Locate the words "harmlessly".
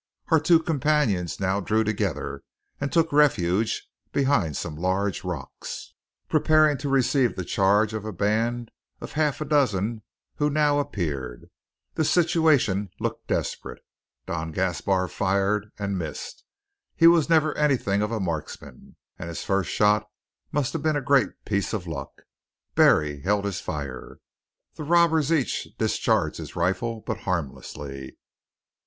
27.19-28.17